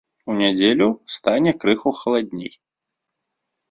У 0.29 0.37
нядзелю 0.39 0.87
стане 1.17 1.55
крыху 1.61 1.95
халадней. 2.01 2.53